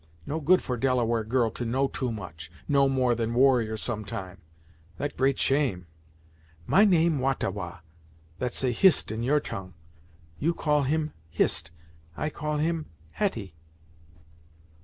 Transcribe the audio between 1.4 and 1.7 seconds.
to